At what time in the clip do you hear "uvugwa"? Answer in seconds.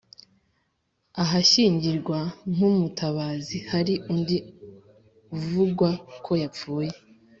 5.37-5.89